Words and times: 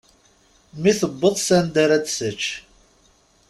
Mi 0.81 0.91
tewweḍ 0.99 1.35
s 1.39 1.47
anda 1.57 1.83
ra 1.89 1.97
d-tečč. 2.03 2.43